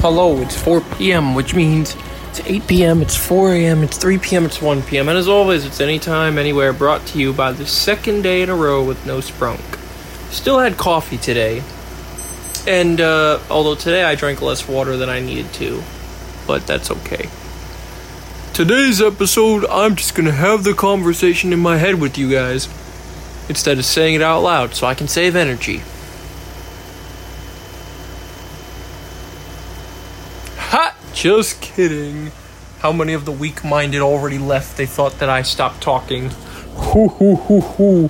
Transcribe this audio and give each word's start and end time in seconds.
Hello, 0.00 0.40
it's 0.40 0.54
4 0.62 0.80
p.m., 0.96 1.34
which 1.34 1.56
means 1.56 1.96
it's 2.28 2.40
8 2.40 2.68
p.m., 2.68 3.02
it's 3.02 3.16
4 3.16 3.52
a.m., 3.52 3.82
it's 3.82 3.98
3 3.98 4.18
p.m., 4.18 4.44
it's 4.44 4.62
1 4.62 4.82
p.m., 4.82 5.08
and 5.08 5.18
as 5.18 5.26
always, 5.26 5.64
it's 5.64 5.80
anytime, 5.80 6.38
anywhere 6.38 6.72
brought 6.72 7.04
to 7.06 7.18
you 7.18 7.32
by 7.32 7.50
the 7.50 7.66
second 7.66 8.22
day 8.22 8.42
in 8.42 8.48
a 8.48 8.54
row 8.54 8.84
with 8.84 9.04
no 9.06 9.18
sprunk. 9.18 9.76
Still 10.30 10.60
had 10.60 10.76
coffee 10.76 11.18
today, 11.18 11.64
and 12.68 13.00
uh, 13.00 13.40
although 13.50 13.74
today 13.74 14.04
I 14.04 14.14
drank 14.14 14.40
less 14.40 14.68
water 14.68 14.96
than 14.96 15.08
I 15.08 15.18
needed 15.18 15.52
to, 15.54 15.82
but 16.46 16.64
that's 16.64 16.92
okay. 16.92 17.28
Today's 18.54 19.02
episode, 19.02 19.66
I'm 19.66 19.96
just 19.96 20.14
gonna 20.14 20.30
have 20.30 20.62
the 20.62 20.74
conversation 20.74 21.52
in 21.52 21.58
my 21.58 21.76
head 21.78 22.00
with 22.00 22.16
you 22.16 22.30
guys 22.30 22.66
instead 23.48 23.78
of 23.78 23.84
saying 23.84 24.14
it 24.14 24.22
out 24.22 24.42
loud 24.42 24.74
so 24.74 24.86
I 24.86 24.94
can 24.94 25.08
save 25.08 25.34
energy. 25.34 25.82
Ha! 30.70 30.94
Just 31.18 31.60
kidding. 31.60 32.30
How 32.78 32.92
many 32.92 33.12
of 33.12 33.24
the 33.24 33.32
weak 33.32 33.64
minded 33.64 34.02
already 34.02 34.38
left? 34.38 34.76
They 34.76 34.86
thought 34.86 35.18
that 35.18 35.28
I 35.28 35.42
stopped 35.42 35.80
talking. 35.80 36.30
Hoo 36.76 37.08
hoo 37.08 37.34
hoo 37.34 37.60
hoo. 37.60 38.08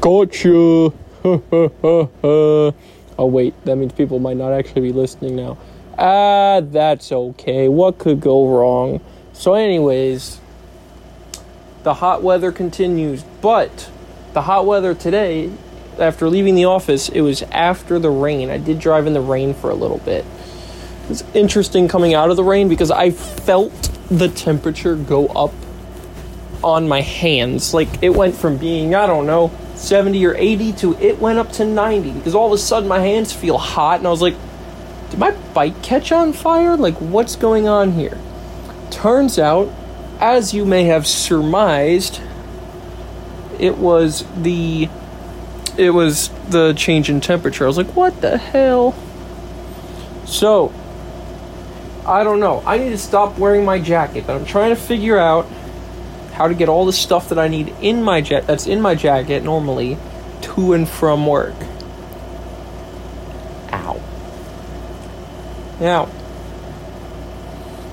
Gotcha. 0.00 0.92
oh, 1.24 2.74
wait. 3.16 3.54
That 3.64 3.76
means 3.76 3.92
people 3.92 4.18
might 4.18 4.36
not 4.36 4.50
actually 4.52 4.80
be 4.82 4.92
listening 4.92 5.36
now. 5.36 5.56
Ah, 5.96 6.60
that's 6.60 7.12
okay. 7.12 7.68
What 7.68 7.98
could 7.98 8.20
go 8.20 8.48
wrong? 8.48 9.02
So, 9.32 9.54
anyways, 9.54 10.40
the 11.84 11.94
hot 11.94 12.24
weather 12.24 12.50
continues, 12.50 13.22
but 13.40 13.88
the 14.32 14.42
hot 14.42 14.66
weather 14.66 14.96
today, 14.96 15.52
after 15.96 16.28
leaving 16.28 16.56
the 16.56 16.64
office, 16.64 17.08
it 17.08 17.20
was 17.20 17.42
after 17.52 18.00
the 18.00 18.10
rain. 18.10 18.50
I 18.50 18.58
did 18.58 18.80
drive 18.80 19.06
in 19.06 19.12
the 19.12 19.20
rain 19.20 19.54
for 19.54 19.70
a 19.70 19.76
little 19.76 19.98
bit. 19.98 20.24
It 21.08 21.12
was 21.12 21.24
interesting 21.32 21.88
coming 21.88 22.12
out 22.12 22.28
of 22.28 22.36
the 22.36 22.44
rain 22.44 22.68
because 22.68 22.90
I 22.90 23.12
felt 23.12 23.72
the 24.10 24.28
temperature 24.28 24.94
go 24.94 25.28
up 25.28 25.54
on 26.62 26.86
my 26.86 27.00
hands. 27.00 27.72
Like 27.72 27.88
it 28.02 28.10
went 28.10 28.34
from 28.34 28.58
being, 28.58 28.94
I 28.94 29.06
don't 29.06 29.26
know, 29.26 29.50
70 29.74 30.26
or 30.26 30.34
80 30.34 30.72
to 30.74 30.94
it 30.98 31.18
went 31.18 31.38
up 31.38 31.50
to 31.52 31.64
90 31.64 32.12
because 32.12 32.34
all 32.34 32.48
of 32.48 32.52
a 32.52 32.58
sudden 32.58 32.90
my 32.90 32.98
hands 32.98 33.32
feel 33.32 33.56
hot 33.56 34.00
and 34.00 34.06
I 34.06 34.10
was 34.10 34.20
like, 34.20 34.34
did 35.08 35.18
my 35.18 35.30
bike 35.54 35.82
catch 35.82 36.12
on 36.12 36.34
fire? 36.34 36.76
Like, 36.76 36.96
what's 36.96 37.36
going 37.36 37.66
on 37.66 37.92
here? 37.92 38.18
Turns 38.90 39.38
out, 39.38 39.72
as 40.20 40.52
you 40.52 40.66
may 40.66 40.84
have 40.84 41.06
surmised, 41.06 42.20
it 43.58 43.78
was 43.78 44.26
the 44.36 44.90
it 45.78 45.90
was 45.90 46.28
the 46.50 46.74
change 46.74 47.08
in 47.08 47.22
temperature. 47.22 47.64
I 47.64 47.66
was 47.68 47.78
like, 47.78 47.96
what 47.96 48.20
the 48.20 48.36
hell? 48.36 48.94
So, 50.26 50.74
I 52.08 52.24
don't 52.24 52.40
know. 52.40 52.62
I 52.64 52.78
need 52.78 52.90
to 52.90 52.98
stop 52.98 53.38
wearing 53.38 53.66
my 53.66 53.78
jacket, 53.78 54.26
but 54.26 54.34
I'm 54.34 54.46
trying 54.46 54.74
to 54.74 54.80
figure 54.80 55.18
out 55.18 55.46
how 56.32 56.48
to 56.48 56.54
get 56.54 56.70
all 56.70 56.86
the 56.86 56.92
stuff 56.92 57.28
that 57.28 57.38
I 57.38 57.48
need 57.48 57.74
in 57.82 58.02
my 58.02 58.22
jet 58.22 58.46
that's 58.46 58.66
in 58.66 58.80
my 58.80 58.94
jacket 58.94 59.44
normally 59.44 59.98
to 60.40 60.72
and 60.72 60.88
from 60.88 61.26
work. 61.26 61.54
Ow. 63.72 64.00
Now, 65.80 66.08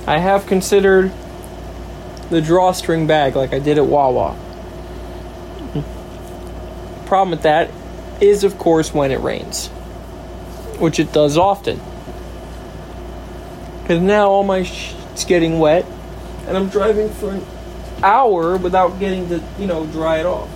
I 0.07 0.19
have 0.19 0.47
considered 0.47 1.11
the 2.29 2.39
drawstring 2.39 3.07
bag 3.07 3.35
like 3.35 3.51
I 3.51 3.59
did 3.59 3.77
at 3.77 3.85
Wawa. 3.85 4.37
Problem 7.05 7.31
with 7.31 7.41
that 7.41 7.69
is, 8.21 8.45
of 8.45 8.57
course, 8.57 8.93
when 8.93 9.11
it 9.11 9.19
rains, 9.19 9.67
which 10.79 11.01
it 11.01 11.11
does 11.11 11.37
often. 11.37 11.81
Because 13.85 14.01
now 14.01 14.31
all 14.31 14.43
my 14.43 14.63
shit's 14.63 15.25
getting 15.25 15.59
wet, 15.59 15.85
and 16.47 16.57
I'm 16.57 16.69
driving 16.69 17.07
for 17.07 17.29
an 17.29 17.45
hour 18.01 18.57
without 18.57 18.99
getting 18.99 19.29
to, 19.29 19.43
you 19.59 19.67
know, 19.67 19.85
dry 19.85 20.17
it 20.21 20.25
off. 20.25 20.49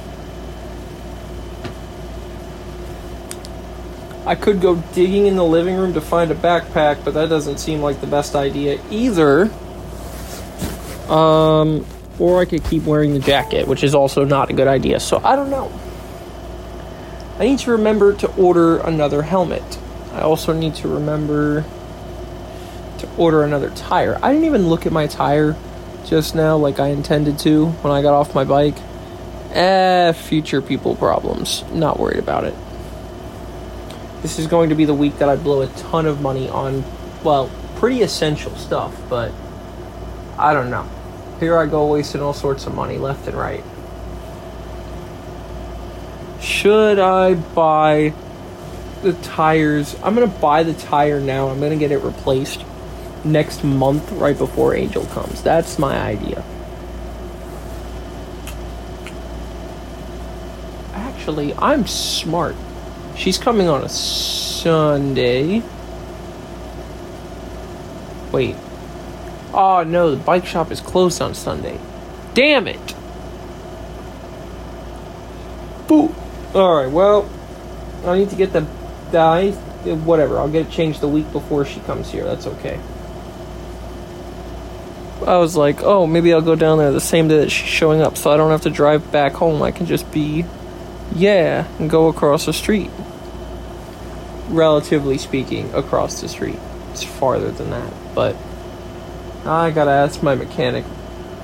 I 4.26 4.34
could 4.34 4.62
go 4.62 4.78
digging 4.94 5.28
in 5.28 5.36
the 5.36 5.46
living 5.46 5.76
room 5.76 5.94
to 5.94 6.02
find 6.02 6.32
a 6.32 6.36
backpack, 6.36 7.06
but 7.06 7.14
that 7.14 7.30
doesn't 7.30 7.60
seem 7.60 7.82
like 7.82 8.02
the 8.02 8.08
best 8.08 8.34
idea 8.34 8.82
either. 8.90 9.52
Um, 11.08 11.86
or 12.18 12.42
I 12.42 12.46
could 12.46 12.64
keep 12.64 12.84
wearing 12.86 13.14
the 13.14 13.20
jacket, 13.20 13.68
which 13.68 13.84
is 13.84 13.94
also 13.94 14.26
not 14.26 14.50
a 14.50 14.54
good 14.54 14.68
idea. 14.68 15.00
So 15.00 15.22
I 15.24 15.36
don't 15.36 15.52
know. 15.52 15.72
I 17.38 17.46
need 17.46 17.60
to 17.60 17.74
remember 17.74 18.16
to 18.16 18.36
order 18.38 18.80
another 18.80 19.22
helmet. 19.22 19.80
I 20.14 20.22
also 20.22 20.52
need 20.52 20.74
to 20.78 20.88
remember 20.88 21.64
to 23.00 23.16
order 23.18 23.44
another 23.44 23.70
tire. 23.72 24.18
I 24.22 24.32
didn't 24.32 24.46
even 24.46 24.68
look 24.70 24.86
at 24.86 24.92
my 24.92 25.08
tire 25.08 25.56
just 26.06 26.36
now 26.36 26.58
like 26.58 26.80
I 26.80 26.88
intended 26.88 27.40
to 27.40 27.68
when 27.68 27.94
I 27.94 28.02
got 28.02 28.14
off 28.14 28.34
my 28.34 28.44
bike. 28.44 28.76
Eh, 29.52 30.12
future 30.14 30.62
people 30.62 30.96
problems. 30.96 31.64
Not 31.72 32.00
worried 32.00 32.20
about 32.20 32.44
it. 32.44 32.56
This 34.22 34.38
is 34.38 34.48
going 34.48 34.70
to 34.70 34.76
be 34.76 34.86
the 34.86 34.94
week 34.94 35.18
that 35.20 35.30
I 35.30 35.36
blow 35.36 35.62
a 35.62 35.68
ton 35.68 36.06
of 36.06 36.22
money 36.22 36.50
on, 36.50 36.84
well, 37.24 37.50
pretty 37.78 38.02
essential 38.02 38.56
stuff, 38.56 38.96
but 39.10 39.31
I 40.38 40.54
don't 40.54 40.70
know. 40.70 40.88
Here 41.40 41.58
I 41.58 41.66
go 41.66 41.88
wasting 41.88 42.22
all 42.22 42.34
sorts 42.34 42.66
of 42.68 42.76
money 42.76 42.98
left 42.98 43.28
and 43.28 43.38
right. 43.38 43.64
Should 46.42 47.00
I 47.00 47.36
buy 47.36 48.14
the 49.02 49.14
tires? 49.14 49.96
I'm 50.04 50.16
going 50.16 50.30
to 50.30 50.40
buy 50.40 50.64
the 50.64 50.74
tire 50.74 51.22
now. 51.22 51.50
I'm 51.50 51.60
going 51.60 51.72
to 51.72 51.78
get 51.78 51.92
it 51.92 52.00
replaced 52.00 52.64
next 53.25 53.63
month 53.63 54.12
right 54.13 54.38
before 54.38 54.74
Angel 54.75 55.06
comes. 55.07 55.41
That's 55.41 55.78
my 55.80 55.97
idea. 55.97 56.44
Actually, 60.94 61.53
I'm 61.56 61.85
smart. 61.88 62.56
She's 63.16 63.38
coming 63.38 63.68
on 63.68 63.84
a 63.84 63.90
Sunday. 63.90 65.62
Wait. 68.31 68.56
Oh 69.53 69.84
no, 69.84 70.12
the 70.12 70.24
bike 70.24 70.46
shop 70.46 70.72
is 70.72 70.80
closed 70.80 71.22
on 71.22 71.34
Sunday. 71.34 71.80
Damn 72.34 72.68
it! 72.68 72.96
Boo! 75.88 76.13
Alright, 76.53 76.91
well, 76.91 77.30
I 78.06 78.18
need 78.18 78.30
to 78.30 78.36
get 78.36 78.53
the 78.53 78.68
dye. 79.12 79.51
Whatever, 79.51 80.40
I'll 80.40 80.50
get 80.50 80.68
it 80.68 80.72
changed 80.72 81.01
the 81.01 81.07
week 81.07 81.31
before 81.31 81.66
she 81.66 81.80
comes 81.81 82.12
here. 82.12 82.24
That's 82.24 82.46
okay. 82.46 82.80
I 85.30 85.38
was 85.38 85.56
like, 85.56 85.84
oh, 85.84 86.08
maybe 86.08 86.34
I'll 86.34 86.42
go 86.42 86.56
down 86.56 86.80
there 86.80 86.92
the 86.92 87.00
same 87.00 87.28
day 87.28 87.38
that 87.42 87.52
she's 87.52 87.70
showing 87.70 88.02
up 88.02 88.18
so 88.18 88.32
I 88.32 88.38
don't 88.38 88.50
have 88.50 88.64
to 88.64 88.72
drive 88.72 89.12
back 89.12 89.34
home. 89.34 89.62
I 89.62 89.70
can 89.70 89.86
just 89.86 90.12
be, 90.12 90.44
yeah, 91.14 91.68
and 91.78 91.88
go 91.88 92.08
across 92.08 92.48
the 92.48 92.54
street. 92.54 92.90
Relatively 94.48 95.20
speaking, 95.20 95.72
across 95.76 96.20
the 96.20 96.28
street. 96.28 96.58
It's 96.90 97.04
farther 97.04 97.52
than 97.52 97.70
that, 97.70 97.94
but 98.16 98.36
I 99.46 99.70
gotta 99.70 99.92
ask 99.92 100.24
my 100.24 100.34
mechanic 100.34 100.84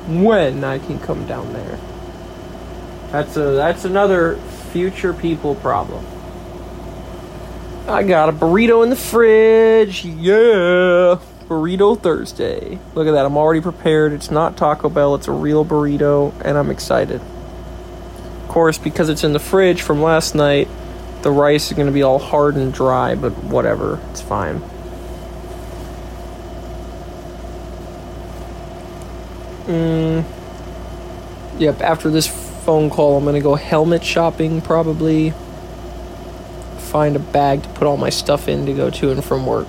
when 0.07 0.63
I 0.63 0.79
can 0.79 0.97
come 0.97 1.27
down 1.27 1.53
there. 1.53 1.77
That's 3.11 3.37
a 3.37 3.51
that's 3.51 3.85
another 3.85 4.37
future 4.71 5.13
people 5.13 5.53
problem. 5.53 6.03
I 7.87 8.01
got 8.01 8.29
a 8.29 8.33
burrito 8.33 8.83
in 8.83 8.89
the 8.89 8.95
fridge. 8.95 10.03
Yeah. 10.05 11.19
Burrito 11.47 11.99
Thursday. 12.01 12.79
Look 12.95 13.07
at 13.07 13.11
that. 13.11 13.25
I'm 13.25 13.37
already 13.37 13.61
prepared. 13.61 14.13
It's 14.13 14.31
not 14.31 14.57
Taco 14.57 14.89
Bell, 14.89 15.13
it's 15.15 15.27
a 15.27 15.31
real 15.31 15.63
burrito, 15.63 16.33
and 16.43 16.57
I'm 16.57 16.71
excited. 16.71 17.21
Of 17.21 18.47
course, 18.47 18.77
because 18.77 19.09
it's 19.09 19.23
in 19.23 19.33
the 19.33 19.39
fridge 19.39 19.81
from 19.81 20.01
last 20.01 20.33
night, 20.33 20.67
the 21.21 21.31
rice 21.31 21.67
is 21.67 21.73
going 21.77 21.87
to 21.87 21.93
be 21.93 22.03
all 22.03 22.19
hard 22.19 22.55
and 22.55 22.73
dry, 22.73 23.15
but 23.15 23.31
whatever. 23.43 23.99
It's 24.11 24.21
fine. 24.21 24.61
Mm. 29.65 30.23
Yep, 31.59 31.81
after 31.81 32.09
this 32.09 32.27
phone 32.63 32.89
call, 32.89 33.17
I'm 33.17 33.23
going 33.23 33.35
to 33.35 33.41
go 33.41 33.55
helmet 33.55 34.03
shopping 34.03 34.61
probably. 34.61 35.33
Find 36.77 37.15
a 37.15 37.19
bag 37.19 37.63
to 37.63 37.69
put 37.69 37.87
all 37.87 37.97
my 37.97 38.09
stuff 38.09 38.47
in 38.47 38.65
to 38.65 38.73
go 38.73 38.89
to 38.89 39.11
and 39.11 39.23
from 39.23 39.45
work. 39.45 39.67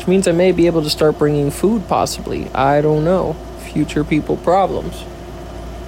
Which 0.00 0.08
means 0.08 0.26
I 0.26 0.32
may 0.32 0.50
be 0.50 0.64
able 0.64 0.82
to 0.82 0.88
start 0.88 1.18
bringing 1.18 1.50
food 1.50 1.86
possibly. 1.86 2.48
I 2.54 2.80
don't 2.80 3.04
know. 3.04 3.34
Future 3.70 4.02
people 4.02 4.38
problems. 4.38 5.04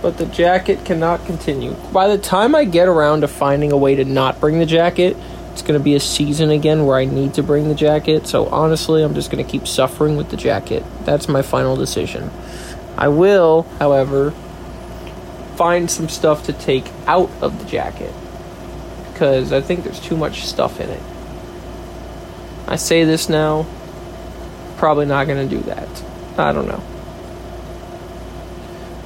But 0.03 0.19
the 0.19 0.27
jacket 0.27 0.85
cannot 0.85 1.25
continue. 1.25 1.73
By 1.95 2.09
the 2.09 2.19
time 2.19 2.55
I 2.55 2.65
get 2.65 2.89
around 2.89 3.23
to 3.23 3.29
finding 3.29 3.73
a 3.73 3.77
way 3.79 3.95
to 3.95 4.05
not 4.05 4.39
bring 4.39 4.59
the 4.59 4.67
jacket, 4.67 5.17
it's 5.53 5.63
going 5.63 5.81
to 5.81 5.83
be 5.83 5.95
a 5.95 6.01
season 6.01 6.51
again 6.51 6.85
where 6.85 6.99
I 6.99 7.07
need 7.07 7.33
to 7.35 7.43
bring 7.43 7.69
the 7.69 7.75
jacket. 7.75 8.27
So 8.27 8.49
honestly, 8.49 9.03
I'm 9.03 9.15
just 9.15 9.31
going 9.31 9.43
to 9.43 9.51
keep 9.51 9.67
suffering 9.67 10.19
with 10.19 10.29
the 10.29 10.37
jacket. 10.37 10.85
That's 11.07 11.27
my 11.27 11.41
final 11.41 11.75
decision. 11.75 12.31
I 12.99 13.09
will, 13.09 13.63
however, 13.79 14.33
find 15.57 15.91
some 15.91 16.11
stuff 16.11 16.45
to 16.45 16.53
take 16.53 16.85
out 17.07 17.31
of 17.41 17.59
the 17.59 17.65
jacket 17.65 18.13
because 19.11 19.55
I 19.55 19.63
think 19.63 19.85
there's 19.85 20.01
too 20.01 20.19
much 20.19 20.45
stuff 20.45 20.81
in 20.83 20.91
it. 20.91 21.03
I 22.69 22.77
say 22.77 23.05
this 23.05 23.31
now, 23.31 23.65
probably 24.83 25.07
not 25.07 25.29
going 25.29 25.49
to 25.49 25.57
do 25.57 25.63
that. 25.63 25.89
I 26.37 26.51
don't 26.51 26.67
know. 26.67 26.83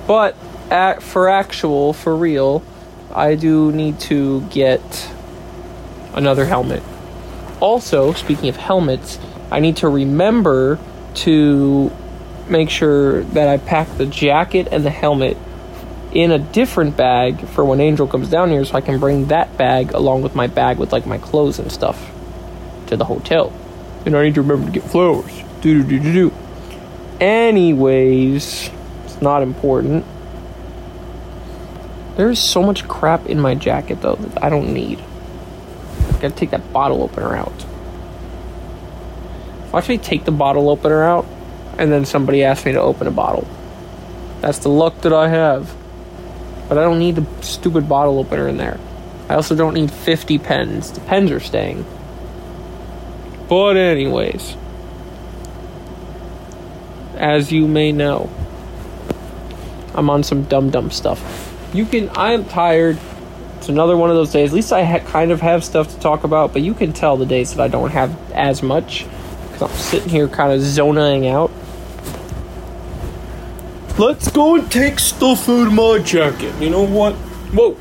But 0.07 0.35
at, 0.71 1.03
for 1.03 1.29
actual, 1.29 1.93
for 1.93 2.17
real, 2.17 2.63
I 3.15 3.35
do 3.35 3.71
need 3.73 4.01
to 4.01 4.41
get 4.49 5.13
another 6.15 6.47
helmet. 6.47 6.83
Also, 7.61 8.15
speaking 8.15 8.49
of 8.49 8.57
helmets, 8.57 9.19
I 9.51 9.61
need 9.61 9.77
to 9.77 9.89
remember 9.91 10.79
to 11.27 11.93
make 12.49 12.71
sure 12.71 13.25
that 13.25 13.47
I 13.47 13.59
pack 13.59 13.99
the 13.99 14.07
jacket 14.07 14.69
and 14.73 14.83
the 14.83 14.89
helmet 14.89 15.37
in 16.11 16.33
a 16.33 16.39
different 16.39 16.97
bag 16.97 17.47
for 17.49 17.67
when 17.67 17.83
Angel 17.83 18.07
comes 18.07 18.31
down 18.31 18.49
here 18.49 18.65
so 18.65 18.77
I 18.77 18.81
can 18.81 18.99
bring 18.99 19.27
that 19.27 19.59
bag 19.59 19.93
along 19.93 20.23
with 20.23 20.35
my 20.35 20.47
bag 20.47 20.79
with 20.79 20.91
like 20.91 21.05
my 21.05 21.19
clothes 21.19 21.59
and 21.59 21.71
stuff 21.71 22.11
to 22.87 22.97
the 22.97 23.05
hotel. 23.05 23.53
And 24.07 24.17
I 24.17 24.25
need 24.25 24.37
to 24.37 24.41
remember 24.41 24.73
to 24.73 24.81
get 24.81 24.91
flowers. 24.91 25.43
Do 25.67 25.83
do 25.83 25.99
do 25.99 26.13
do. 26.13 26.33
Anyways, 27.19 28.71
it's 29.05 29.21
not 29.21 29.43
important. 29.43 30.05
There's 32.17 32.39
so 32.39 32.63
much 32.63 32.87
crap 32.87 33.27
in 33.27 33.41
my 33.41 33.57
jacket 33.57 34.01
though 34.01 34.15
that 34.15 34.45
I 34.45 34.49
don't 34.49 34.73
need. 34.73 35.01
I 35.01 36.13
gotta 36.21 36.31
take 36.31 36.51
that 36.51 36.73
bottle 36.73 37.03
opener 37.03 37.35
out. 37.35 37.67
Watch 39.73 39.89
me 39.89 39.99
take 39.99 40.25
the 40.25 40.31
bottle 40.31 40.69
opener 40.69 41.03
out 41.03 41.27
and 41.79 41.91
then 41.91 42.05
somebody 42.05 42.45
asks 42.45 42.65
me 42.65 42.71
to 42.71 42.81
open 42.81 43.09
a 43.09 43.11
bottle. 43.11 43.45
That's 44.43 44.61
the 44.61 44.69
luck 44.69 45.01
that 45.01 45.13
I 45.13 45.27
have. 45.27 45.75
But 46.69 46.79
I 46.79 46.83
don't 46.83 47.01
need 47.01 47.17
the 47.17 47.43
stupid 47.43 47.89
bottle 47.89 48.21
opener 48.21 48.47
in 48.47 48.57
there. 48.57 48.79
I 49.29 49.35
also 49.35 49.57
don't 49.57 49.75
need 49.75 49.91
50 49.91 50.39
pens. 50.39 50.93
The 50.93 51.01
pens 51.01 51.33
are 51.33 51.41
staying. 51.41 51.85
But, 53.49 53.77
anyways, 53.77 54.57
as 57.19 57.53
you 57.53 57.67
may 57.67 57.93
know, 57.93 58.31
I'm 59.95 60.11
on 60.11 60.23
some 60.23 60.45
dumb 60.45 60.71
dumb 60.71 60.91
stuff. 60.91 61.21
You 61.73 61.85
can, 61.87 62.09
I 62.11 62.33
am 62.33 62.45
tired. 62.45 62.99
It's 63.59 63.69
another 63.69 63.97
one 63.97 64.11
of 64.11 64.17
those 64.17 64.33
days. 64.33 64.51
At 64.51 64.55
least 64.55 64.73
I 64.73 64.85
ha- 64.85 64.99
kind 65.01 65.31
of 65.31 65.41
have 65.41 65.65
stuff 65.65 65.89
to 65.95 65.99
talk 66.01 66.25
about, 66.25 66.53
but 66.53 66.63
you 66.63 66.75
can 66.75 66.93
tell 66.93 67.17
the 67.17 67.27
days 67.27 67.55
that 67.55 67.63
I 67.63 67.69
don't 67.69 67.91
have 67.91 68.15
as 68.33 68.63
much 68.63 69.07
because 69.47 69.63
I'm 69.63 69.77
sitting 69.77 70.09
here 70.09 70.29
kind 70.29 70.53
of 70.53 70.61
zoning 70.61 71.27
out. 71.27 71.51
Let's 73.99 74.31
go 74.31 74.57
and 74.57 74.71
take 74.71 74.99
stuff 74.99 75.49
out 75.49 75.69
of 75.69 75.73
my 75.73 75.99
jacket. 75.99 76.55
You 76.61 76.69
know 76.69 76.83
what? 76.83 77.15
Whoa. 77.55 77.77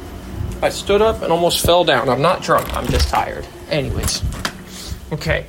I 0.61 0.69
stood 0.69 1.01
up 1.01 1.21
and 1.21 1.31
almost 1.31 1.65
fell 1.65 1.83
down. 1.83 2.07
I'm 2.07 2.21
not 2.21 2.41
drunk, 2.41 2.73
I'm 2.73 2.87
just 2.87 3.09
tired. 3.09 3.45
Anyways. 3.69 4.23
Okay. 5.11 5.45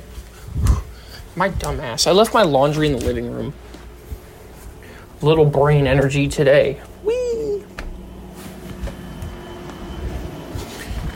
My 1.35 1.49
dumbass. 1.49 2.07
I 2.07 2.11
left 2.11 2.33
my 2.33 2.41
laundry 2.41 2.87
in 2.87 2.93
the 2.93 3.05
living 3.05 3.31
room. 3.31 3.53
Little 5.21 5.45
brain 5.45 5.87
energy 5.87 6.27
today. 6.27 6.79
Whee! 7.03 7.63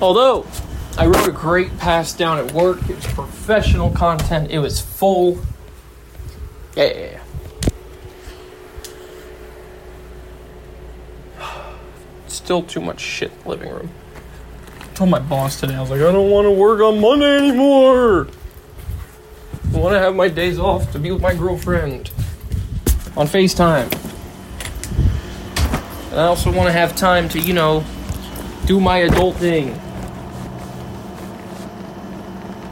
Although, 0.02 0.48
I 0.98 1.06
wrote 1.06 1.28
a 1.28 1.32
great 1.32 1.78
pass 1.78 2.12
down 2.14 2.40
at 2.40 2.52
work. 2.52 2.80
It 2.90 2.96
was 2.96 3.06
professional 3.08 3.92
content. 3.92 4.50
It 4.50 4.58
was 4.58 4.82
full. 4.82 5.40
Yeah. 6.76 7.22
Still 12.28 12.64
too 12.64 12.82
much 12.82 13.00
shit 13.00 13.32
in 13.32 13.44
the 13.44 13.50
living 13.50 13.70
room. 13.70 13.92
I 14.80 14.86
told 14.96 15.12
my 15.12 15.20
boss 15.20 15.60
today, 15.60 15.76
I 15.76 15.82
was 15.82 15.92
like, 15.92 16.02
I 16.02 16.12
don't 16.12 16.32
want 16.32 16.46
to 16.46 16.52
work 16.52 16.82
on 16.82 17.00
Monday 17.00 17.38
anymore. 17.38 18.28
I 19.74 19.78
want 19.78 19.94
to 19.94 20.00
have 20.00 20.16
my 20.16 20.28
days 20.28 20.58
off 20.60 20.92
to 20.92 21.00
be 21.00 21.12
with 21.12 21.22
my 21.22 21.36
girlfriend 21.36 22.10
on 23.18 23.28
FaceTime. 23.28 23.92
And 26.12 26.20
I 26.20 26.26
also 26.26 26.52
want 26.52 26.68
to 26.68 26.74
have 26.74 26.96
time 26.96 27.30
to, 27.30 27.40
you 27.40 27.54
know, 27.54 27.84
do 28.66 28.80
my 28.80 28.98
adult 29.00 29.36
thing. 29.38 29.80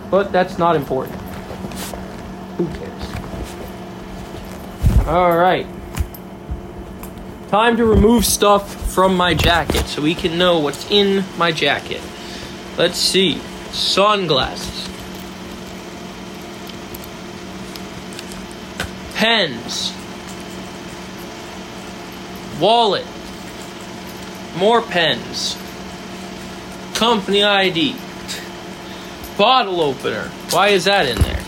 But 0.09 0.31
that's 0.31 0.57
not 0.57 0.75
important. 0.75 1.15
Who 2.57 2.67
cares? 2.67 3.03
Alright. 5.07 5.67
Time 7.49 7.77
to 7.77 7.85
remove 7.85 8.25
stuff 8.25 8.75
from 8.93 9.15
my 9.15 9.33
jacket 9.33 9.87
so 9.87 10.01
we 10.01 10.13
can 10.13 10.37
know 10.37 10.59
what's 10.59 10.89
in 10.91 11.23
my 11.37 11.51
jacket. 11.51 12.01
Let's 12.77 12.97
see. 12.97 13.39
Sunglasses. 13.71 14.89
Pens. 19.15 19.93
Wallet. 22.59 23.05
More 24.57 24.81
pens. 24.81 25.57
Company 26.95 27.43
ID. 27.43 27.95
Bottle 29.37 29.79
opener. 29.79 30.29
Why 30.49 30.69
is 30.69 30.85
that 30.85 31.05
in 31.05 31.17
there? 31.21 31.43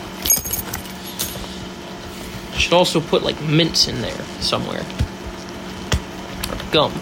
Should 2.57 2.73
also 2.73 3.01
put 3.01 3.23
like 3.23 3.41
mints 3.41 3.87
in 3.87 4.01
there 4.01 4.21
somewhere. 4.39 4.85
Gum. 6.71 6.93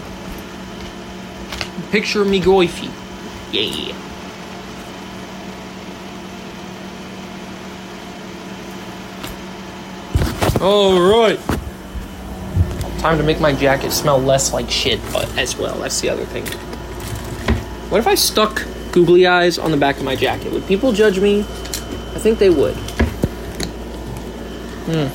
Picture 1.92 2.24
me 2.24 2.40
goify. 2.40 2.90
Yeah. 3.52 3.94
Alright. 10.60 11.59
Time 13.00 13.16
to 13.16 13.24
make 13.24 13.40
my 13.40 13.54
jacket 13.54 13.92
smell 13.92 14.18
less 14.18 14.52
like 14.52 14.70
shit, 14.70 15.00
but 15.10 15.26
as 15.38 15.56
well. 15.56 15.74
That's 15.76 16.02
the 16.02 16.10
other 16.10 16.26
thing. 16.26 16.44
What 17.88 17.98
if 17.98 18.06
I 18.06 18.14
stuck 18.14 18.66
googly 18.92 19.26
eyes 19.26 19.58
on 19.58 19.70
the 19.70 19.78
back 19.78 19.96
of 19.96 20.04
my 20.04 20.14
jacket? 20.14 20.52
Would 20.52 20.66
people 20.66 20.92
judge 20.92 21.18
me? 21.18 21.40
I 21.40 22.18
think 22.18 22.38
they 22.38 22.50
would. 22.50 22.74
Hmm. 24.84 25.08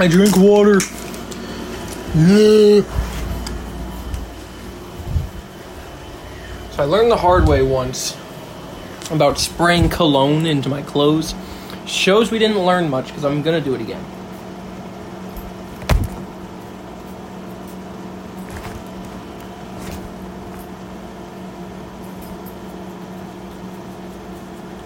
I 0.00 0.06
drink 0.06 0.36
water. 0.36 0.78
Yeah. 2.14 2.82
So 6.70 6.82
I 6.82 6.84
learned 6.84 7.10
the 7.10 7.16
hard 7.16 7.48
way 7.48 7.62
once 7.62 8.16
about 9.10 9.38
spraying 9.38 9.88
cologne 9.88 10.46
into 10.46 10.68
my 10.68 10.82
clothes. 10.82 11.34
Shows 11.86 12.30
we 12.30 12.38
didn't 12.38 12.58
learn 12.58 12.90
much 12.90 13.06
because 13.06 13.24
I'm 13.24 13.42
gonna 13.42 13.60
do 13.60 13.74
it 13.74 13.80
again. 13.80 14.04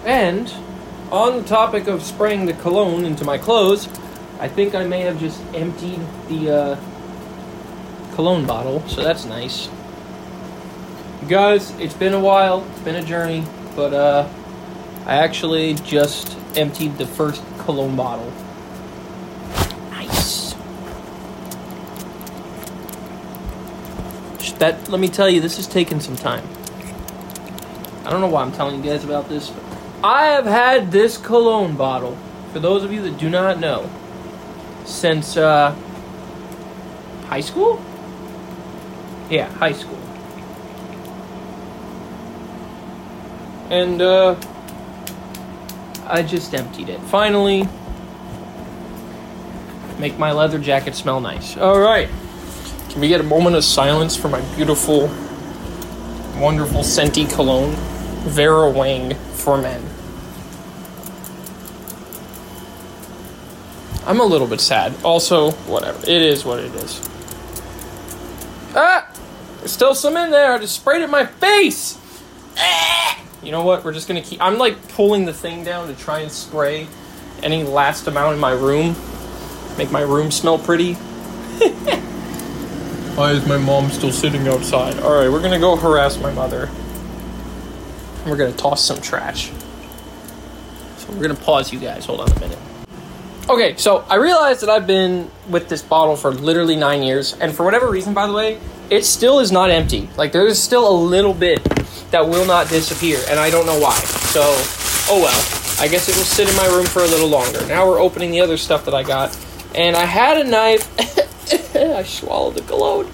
And 0.05 0.53
on 1.11 1.37
the 1.37 1.43
topic 1.43 1.87
of 1.87 2.03
spraying 2.03 2.45
the 2.45 2.53
cologne 2.53 3.05
into 3.05 3.25
my 3.25 3.37
clothes, 3.37 3.87
I 4.39 4.47
think 4.47 4.75
I 4.75 4.85
may 4.85 5.01
have 5.01 5.19
just 5.19 5.41
emptied 5.53 5.99
the 6.27 6.49
uh, 6.49 6.79
cologne 8.15 8.45
bottle, 8.45 8.81
so 8.87 9.03
that's 9.03 9.25
nice. 9.25 9.69
You 11.21 11.27
guys, 11.27 11.71
it's 11.79 11.93
been 11.93 12.13
a 12.13 12.19
while, 12.19 12.65
it's 12.71 12.81
been 12.81 12.95
a 12.95 13.03
journey, 13.03 13.43
but 13.75 13.93
uh, 13.93 14.27
I 15.05 15.15
actually 15.15 15.75
just 15.75 16.37
emptied 16.55 16.97
the 16.97 17.05
first 17.05 17.43
cologne 17.59 17.95
bottle. 17.95 18.31
Nice. 19.91 20.53
That 24.59 24.89
let 24.89 24.99
me 24.99 25.07
tell 25.07 25.29
you, 25.29 25.41
this 25.41 25.57
is 25.57 25.67
taking 25.67 25.99
some 25.99 26.15
time. 26.15 26.47
I 28.05 28.09
don't 28.09 28.21
know 28.21 28.27
why 28.27 28.41
I'm 28.41 28.51
telling 28.51 28.83
you 28.83 28.89
guys 28.89 29.03
about 29.03 29.29
this. 29.29 29.51
I 30.03 30.27
have 30.27 30.45
had 30.45 30.91
this 30.91 31.17
cologne 31.17 31.75
bottle, 31.75 32.17
for 32.51 32.59
those 32.59 32.83
of 32.83 32.91
you 32.91 33.01
that 33.03 33.17
do 33.17 33.29
not 33.29 33.59
know, 33.59 33.89
since 34.85 35.37
uh, 35.37 35.75
high 37.27 37.41
school? 37.41 37.81
Yeah, 39.29 39.47
high 39.53 39.73
school. 39.73 39.97
And 43.71 44.01
uh, 44.01 44.35
I 46.05 46.23
just 46.23 46.53
emptied 46.53 46.89
it. 46.89 46.99
Finally, 47.03 47.69
make 49.97 50.19
my 50.19 50.33
leather 50.33 50.59
jacket 50.59 50.93
smell 50.93 51.21
nice. 51.21 51.55
All 51.55 51.79
right. 51.79 52.09
Can 52.89 52.99
we 52.99 53.07
get 53.07 53.21
a 53.21 53.23
moment 53.23 53.55
of 53.55 53.63
silence 53.63 54.17
for 54.17 54.27
my 54.27 54.41
beautiful, 54.55 55.07
wonderful 56.37 56.81
scenty 56.81 57.31
cologne, 57.33 57.71
Vera 58.27 58.69
Wang 58.69 59.15
for 59.15 59.57
men? 59.57 59.81
I'm 64.05 64.19
a 64.19 64.25
little 64.25 64.47
bit 64.47 64.59
sad. 64.59 64.93
Also, 65.05 65.51
whatever. 65.51 65.97
It 66.01 66.21
is 66.21 66.43
what 66.43 66.59
it 66.59 66.75
is. 66.75 66.99
Ah! 68.75 69.09
There's 69.59 69.71
still 69.71 69.95
some 69.95 70.17
in 70.17 70.31
there. 70.31 70.51
I 70.51 70.57
just 70.57 70.75
sprayed 70.75 71.01
it 71.01 71.05
in 71.05 71.11
my 71.11 71.25
face. 71.25 71.97
Ah! 72.57 73.00
You 73.43 73.51
know 73.51 73.63
what? 73.63 73.83
We're 73.83 73.93
just 73.93 74.07
gonna 74.07 74.21
keep. 74.21 74.39
I'm 74.41 74.57
like 74.57 74.87
pulling 74.89 75.25
the 75.25 75.33
thing 75.33 75.63
down 75.63 75.87
to 75.87 75.95
try 75.95 76.19
and 76.19 76.31
spray 76.31 76.87
any 77.41 77.63
last 77.63 78.07
amount 78.07 78.35
in 78.35 78.39
my 78.39 78.51
room, 78.51 78.95
make 79.77 79.91
my 79.91 80.01
room 80.01 80.29
smell 80.29 80.59
pretty. 80.59 80.93
Why 83.15 83.31
is 83.31 83.45
my 83.47 83.57
mom 83.57 83.89
still 83.89 84.11
sitting 84.11 84.47
outside? 84.47 84.99
All 84.99 85.13
right, 85.13 85.29
we're 85.29 85.41
gonna 85.41 85.59
go 85.59 85.75
harass 85.75 86.19
my 86.19 86.31
mother. 86.31 86.69
We're 88.25 88.37
gonna 88.37 88.53
toss 88.53 88.85
some 88.85 89.01
trash. 89.01 89.51
So 90.97 91.11
we're 91.11 91.21
gonna 91.21 91.35
pause 91.35 91.73
you 91.73 91.79
guys. 91.79 92.05
Hold 92.05 92.21
on 92.21 92.31
a 92.31 92.39
minute. 92.39 92.59
Okay, 93.49 93.75
so 93.75 94.05
I 94.07 94.15
realized 94.15 94.61
that 94.61 94.69
I've 94.69 94.85
been 94.85 95.29
with 95.49 95.67
this 95.67 95.81
bottle 95.81 96.15
for 96.15 96.31
literally 96.31 96.75
nine 96.75 97.01
years, 97.01 97.33
and 97.33 97.53
for 97.53 97.63
whatever 97.65 97.89
reason, 97.89 98.13
by 98.13 98.27
the 98.27 98.33
way, 98.33 98.59
it 98.91 99.03
still 99.03 99.39
is 99.39 99.51
not 99.51 99.71
empty. 99.71 100.09
Like 100.15 100.31
there's 100.31 100.59
still 100.59 100.87
a 100.87 100.95
little 100.95 101.33
bit 101.33 101.67
that 102.11 102.27
will 102.27 102.45
not 102.45 102.69
disappear, 102.69 103.19
and 103.29 103.39
I 103.39 103.49
don't 103.49 103.65
know 103.65 103.79
why. 103.79 103.95
So, 103.95 104.41
oh 105.11 105.21
well. 105.21 105.61
I 105.81 105.87
guess 105.87 106.07
it 106.07 106.15
will 106.15 106.23
sit 106.23 106.47
in 106.47 106.55
my 106.55 106.67
room 106.67 106.85
for 106.85 106.99
a 106.99 107.07
little 107.07 107.27
longer. 107.27 107.65
Now 107.65 107.87
we're 107.87 107.99
opening 107.99 108.29
the 108.29 108.41
other 108.41 108.55
stuff 108.55 108.85
that 108.85 108.93
I 108.93 109.01
got, 109.01 109.35
and 109.73 109.95
I 109.95 110.05
had 110.05 110.37
a 110.37 110.43
knife. 110.43 111.75
I 111.75 112.03
swallowed 112.03 112.53
the 112.53 112.61
cologne, 112.61 113.11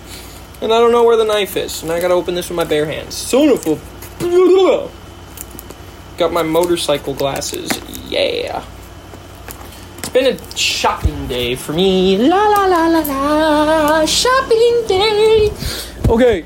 and 0.62 0.74
I 0.74 0.80
don't 0.80 0.92
know 0.92 1.06
where 1.06 1.16
the 1.16 1.24
knife 1.24 1.56
is, 1.56 1.82
and 1.82 1.94
I 1.94 2.02
gotta 2.02 2.14
open 2.14 2.36
this 2.36 2.50
with 2.50 2.58
my 2.58 2.66
bare 2.66 2.86
hands. 2.86 3.16
Son 3.16 3.48
of 3.48 3.66
a. 3.66 4.90
Got 6.18 6.34
my 6.34 6.44
motorcycle 6.44 7.14
glasses. 7.14 7.70
Yeah. 8.10 8.66
It's 10.00 10.10
been 10.10 10.36
a 10.36 10.58
shopping 10.58 11.28
day 11.28 11.56
for 11.56 11.72
me. 11.72 12.18
La 12.18 12.50
la 12.50 12.66
la 12.66 12.88
la 12.88 13.00
la. 13.00 14.06
Shopping 14.06 14.88
day. 14.88 15.54
Okay. 16.10 16.44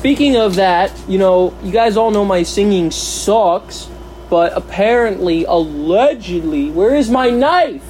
Speaking 0.00 0.34
of 0.38 0.54
that, 0.54 0.90
you 1.06 1.18
know, 1.18 1.54
you 1.62 1.70
guys 1.70 1.98
all 1.98 2.10
know 2.10 2.24
my 2.24 2.42
singing 2.42 2.90
sucks, 2.90 3.86
but 4.30 4.56
apparently, 4.56 5.44
allegedly, 5.44 6.70
where 6.70 6.94
is 6.94 7.10
my 7.10 7.28
knife? 7.28 7.84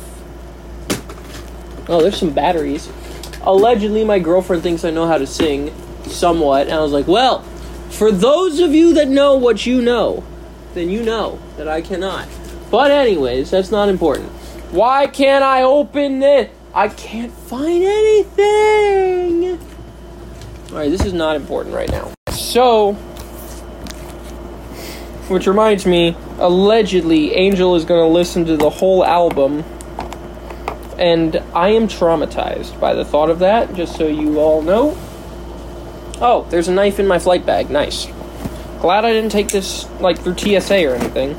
Oh, 1.89 2.03
there's 2.03 2.19
some 2.19 2.33
batteries. 2.33 2.91
Allegedly, 3.43 4.03
my 4.03 4.19
girlfriend 4.19 4.65
thinks 4.65 4.85
I 4.85 4.91
know 4.91 5.07
how 5.07 5.19
to 5.19 5.27
sing 5.27 5.73
somewhat, 6.03 6.67
and 6.67 6.75
I 6.75 6.81
was 6.81 6.91
like, 6.91 7.07
well, 7.07 7.43
for 7.91 8.11
those 8.11 8.59
of 8.59 8.75
you 8.75 8.93
that 8.95 9.07
know 9.07 9.37
what 9.37 9.65
you 9.65 9.81
know, 9.81 10.25
then 10.75 10.91
you 10.91 11.05
know 11.05 11.39
that 11.59 11.69
I 11.69 11.81
cannot. 11.81 12.27
But, 12.73 12.91
anyways, 12.91 13.53
that's 13.53 13.71
not 13.71 13.89
important. 13.89 14.31
Why 14.73 15.07
can't 15.07 15.45
I 15.45 15.63
open 15.63 16.19
this? 16.19 16.51
I 16.75 16.89
can't 16.89 17.31
find 17.33 17.85
anything. 17.85 19.61
Alright, 20.71 20.93
this 20.93 21.05
is 21.05 21.13
not 21.13 21.35
important 21.35 21.75
right 21.75 21.91
now. 21.91 22.13
So, 22.31 22.93
which 25.29 25.49
reminds 25.49 25.85
me, 25.85 26.17
allegedly, 26.39 27.35
Angel 27.35 27.75
is 27.75 27.85
going 27.85 28.01
to 28.01 28.13
listen 28.13 28.45
to 28.47 28.57
the 28.57 28.71
whole 28.71 29.05
album. 29.05 29.65
And 30.97 31.37
I 31.55 31.71
am 31.71 31.89
traumatized 31.89 32.79
by 32.79 32.95
the 32.95 33.05
thought 33.05 33.31
of 33.31 33.41
that, 33.41 33.75
just 33.75 33.97
so 33.97 34.07
you 34.07 34.39
all 34.39 34.63
know. 34.63 34.97
Oh, 36.21 36.47
there's 36.51 36.69
a 36.69 36.73
knife 36.73 37.01
in 37.01 37.07
my 37.09 37.19
flight 37.19 37.45
bag. 37.45 37.69
Nice. 37.69 38.07
Glad 38.81 39.05
I 39.05 39.13
didn't 39.13 39.33
take 39.33 39.49
this, 39.49 39.91
like, 40.01 40.21
through 40.21 40.39
TSA 40.39 40.87
or 40.87 40.95
anything. 40.95 41.35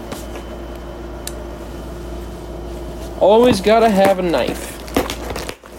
Always 3.22 3.62
gotta 3.62 3.90
have 3.90 4.20
a 4.20 4.24
knife. 4.24 4.78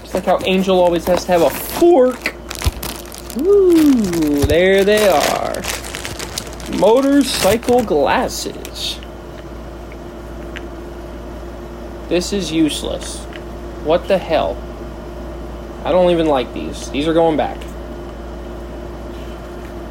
Just 0.01 0.15
like 0.15 0.25
how 0.25 0.39
Angel 0.47 0.81
always 0.81 1.05
has 1.07 1.27
to 1.27 1.33
have 1.33 1.43
a 1.43 1.51
fork. 1.51 2.32
Ooh, 3.39 4.45
there 4.45 4.85
they 4.85 5.09
are. 5.09 5.63
Motorcycle 6.79 7.83
glasses. 7.83 8.99
This 12.09 12.33
is 12.33 12.53
useless. 12.53 13.25
What 13.85 14.07
the 14.07 14.19
hell? 14.19 14.57
I 15.85 15.93
don't 15.93 16.11
even 16.11 16.27
like 16.27 16.53
these. 16.53 16.91
These 16.91 17.09
are 17.09 17.15
going 17.15 17.37
back. 17.37 17.57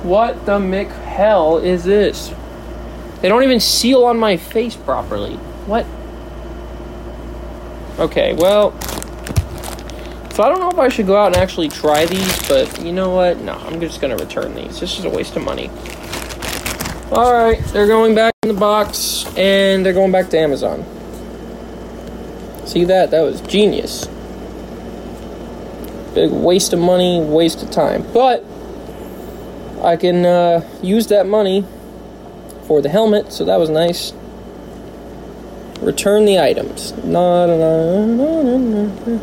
What 0.03 0.45
the 0.45 0.59
mick 0.59 0.91
hell 0.91 1.57
is 1.57 1.83
this? 1.83 2.33
They 3.21 3.29
don't 3.29 3.43
even 3.43 3.59
seal 3.59 4.03
on 4.05 4.17
my 4.17 4.37
face 4.37 4.75
properly. 4.75 5.35
What? 5.65 5.85
Okay, 7.99 8.33
well. 8.33 8.71
So 10.33 10.43
I 10.43 10.49
don't 10.49 10.59
know 10.59 10.69
if 10.69 10.79
I 10.79 10.87
should 10.87 11.07
go 11.07 11.17
out 11.17 11.27
and 11.27 11.35
actually 11.35 11.67
try 11.67 12.05
these, 12.05 12.47
but 12.47 12.81
you 12.81 12.93
know 12.93 13.09
what? 13.09 13.37
No, 13.39 13.53
I'm 13.53 13.81
just 13.81 13.99
gonna 13.99 14.15
return 14.15 14.55
these. 14.55 14.79
This 14.79 14.97
is 14.97 15.03
a 15.03 15.09
waste 15.09 15.35
of 15.35 15.43
money. 15.43 15.69
Alright, 17.11 17.59
they're 17.65 17.87
going 17.87 18.15
back 18.15 18.33
in 18.43 18.47
the 18.47 18.59
box, 18.59 19.25
and 19.35 19.85
they're 19.85 19.91
going 19.91 20.13
back 20.13 20.29
to 20.29 20.39
Amazon. 20.39 20.85
See 22.65 22.85
that? 22.85 23.11
That 23.11 23.21
was 23.21 23.41
genius. 23.41 24.07
Big 26.15 26.31
waste 26.31 26.71
of 26.71 26.79
money, 26.79 27.19
waste 27.19 27.61
of 27.61 27.69
time. 27.69 28.05
But 28.13 28.45
I 29.83 29.97
can 29.97 30.25
uh, 30.25 30.65
use 30.81 31.07
that 31.07 31.27
money 31.27 31.65
for 32.67 32.81
the 32.81 32.87
helmet, 32.87 33.33
so 33.33 33.43
that 33.43 33.57
was 33.57 33.69
nice. 33.69 34.13
Return 35.81 36.23
the 36.23 36.39
items. 36.39 36.93
Na, 37.03 37.45
na, 37.45 37.57
na, 37.57 38.05
na, 38.05 38.57
na, 38.57 38.85
na. 39.05 39.19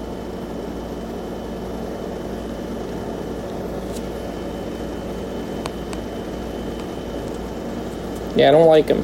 Yeah, 8.38 8.50
I 8.50 8.50
don't 8.52 8.68
like 8.68 8.86
him. 8.86 9.02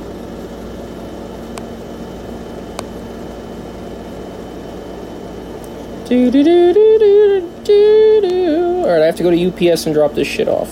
Do, 6.08 6.30
do, 6.30 6.44
do, 6.44 6.72
do, 6.72 6.98
do, 7.00 7.50
do, 7.64 8.20
do. 8.20 8.84
Alright, 8.84 9.02
I 9.02 9.06
have 9.06 9.16
to 9.16 9.24
go 9.24 9.32
to 9.32 9.70
UPS 9.72 9.86
and 9.86 9.94
drop 9.94 10.14
this 10.14 10.28
shit 10.28 10.46
off. 10.46 10.70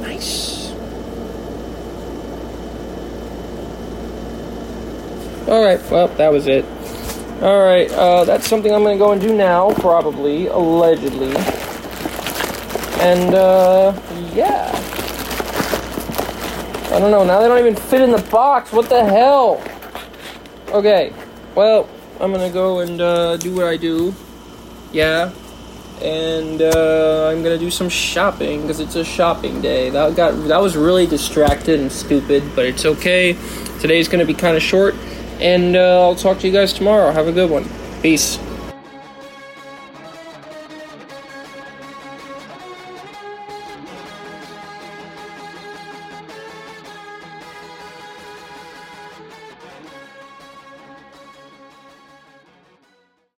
Nice. 0.00 0.72
Alright, 5.46 5.88
well, 5.88 6.08
that 6.08 6.32
was 6.32 6.48
it. 6.48 6.64
Alright, 7.40 7.92
uh, 7.92 8.24
that's 8.24 8.48
something 8.48 8.74
I'm 8.74 8.82
gonna 8.82 8.98
go 8.98 9.12
and 9.12 9.20
do 9.20 9.36
now, 9.36 9.72
probably, 9.74 10.48
allegedly. 10.48 11.36
And, 13.00 13.34
uh, 13.36 13.96
yeah. 14.34 14.91
I 16.92 16.98
don't 16.98 17.10
know, 17.10 17.24
now 17.24 17.40
they 17.40 17.48
don't 17.48 17.58
even 17.58 17.74
fit 17.74 18.02
in 18.02 18.10
the 18.10 18.22
box, 18.30 18.70
what 18.70 18.88
the 18.90 19.02
hell? 19.02 19.62
Okay, 20.68 21.12
well, 21.54 21.88
I'm 22.20 22.32
gonna 22.32 22.50
go 22.50 22.80
and 22.80 23.00
uh, 23.00 23.36
do 23.38 23.54
what 23.54 23.64
I 23.64 23.76
do. 23.76 24.14
Yeah. 24.92 25.32
And 26.02 26.60
uh, 26.60 27.28
I'm 27.30 27.42
gonna 27.42 27.58
do 27.58 27.70
some 27.70 27.88
shopping 27.88 28.62
because 28.62 28.80
it's 28.80 28.96
a 28.96 29.04
shopping 29.04 29.60
day. 29.60 29.90
That 29.90 30.16
got 30.16 30.32
that 30.48 30.58
was 30.58 30.76
really 30.76 31.06
distracted 31.06 31.80
and 31.80 31.90
stupid, 31.90 32.42
but 32.54 32.66
it's 32.66 32.84
okay. 32.84 33.36
Today's 33.80 34.08
gonna 34.08 34.24
be 34.24 34.34
kind 34.34 34.56
of 34.56 34.62
short, 34.62 34.94
and 35.40 35.76
uh, 35.76 36.00
I'll 36.02 36.16
talk 36.16 36.40
to 36.40 36.46
you 36.46 36.52
guys 36.52 36.72
tomorrow. 36.72 37.10
Have 37.12 37.26
a 37.26 37.32
good 37.32 37.50
one. 37.50 37.68
Peace. 38.02 38.38